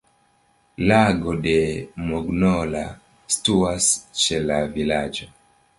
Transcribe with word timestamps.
Lago 0.91 1.35
de 1.43 1.53
Mognola 2.07 2.83
situas 3.37 3.95
ĉe 4.25 4.45
la 4.51 4.63
vilaĝo. 4.79 5.35